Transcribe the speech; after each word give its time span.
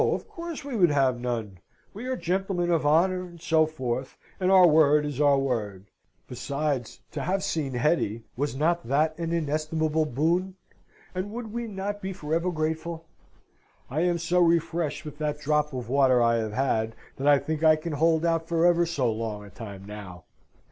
Of 0.03 0.27
course 0.27 0.63
we 0.65 0.75
would 0.75 0.89
have 0.89 1.19
none! 1.19 1.59
We 1.93 2.07
are 2.07 2.15
gentlemen 2.15 2.71
of 2.71 2.87
honour, 2.87 3.21
and 3.21 3.39
so 3.39 3.67
forth, 3.67 4.17
and 4.39 4.51
our 4.51 4.65
word 4.65 5.05
is 5.05 5.21
our 5.21 5.37
word. 5.37 5.91
Besides, 6.27 7.01
to 7.11 7.21
have 7.21 7.43
seen 7.43 7.73
Hetty, 7.75 8.23
was 8.35 8.55
not 8.55 8.87
that 8.87 9.15
an 9.19 9.31
inestimable 9.31 10.05
boon, 10.05 10.55
and 11.13 11.29
would 11.31 11.53
we 11.53 11.67
not 11.67 12.01
be 12.01 12.13
for 12.13 12.33
ever 12.33 12.49
grateful? 12.51 13.05
I 13.91 14.01
am 14.01 14.17
so 14.17 14.39
refreshed 14.39 15.05
with 15.05 15.19
that 15.19 15.39
drop 15.39 15.71
of 15.71 15.87
water 15.87 16.19
I 16.19 16.37
have 16.37 16.53
had, 16.53 16.95
that 17.17 17.27
I 17.27 17.37
think 17.37 17.63
I 17.63 17.75
can 17.75 17.93
hold 17.93 18.25
out 18.25 18.47
for 18.47 18.65
ever 18.65 18.87
so 18.87 19.11
long 19.11 19.43
a 19.45 19.51
time 19.51 19.85
now. 19.85 20.23